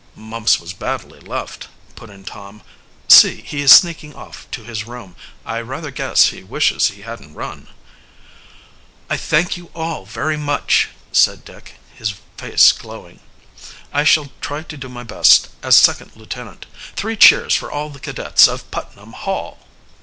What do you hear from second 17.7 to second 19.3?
all of the cadets of Putnam